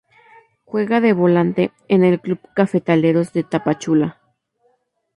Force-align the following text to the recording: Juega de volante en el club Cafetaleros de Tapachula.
Juega 0.65 0.99
de 0.99 1.13
volante 1.13 1.71
en 1.87 2.03
el 2.03 2.19
club 2.19 2.39
Cafetaleros 2.55 3.33
de 3.33 3.43
Tapachula. 3.43 4.19